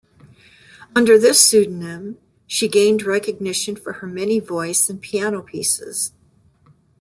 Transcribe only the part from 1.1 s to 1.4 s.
this